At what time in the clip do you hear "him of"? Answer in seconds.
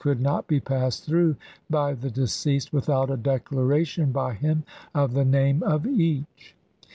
4.33-5.13